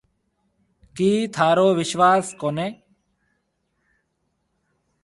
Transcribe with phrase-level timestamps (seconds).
[0.95, 2.67] ڪِي ٿارو وشواس ڪونَي۔